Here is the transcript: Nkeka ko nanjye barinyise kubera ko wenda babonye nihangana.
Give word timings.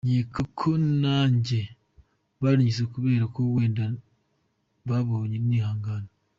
Nkeka 0.07 0.41
ko 0.59 0.69
nanjye 1.01 1.61
barinyise 2.41 2.83
kubera 2.93 3.23
ko 3.35 3.39
wenda 3.55 3.83
babonye 4.89 5.37
nihangana. 5.47 6.07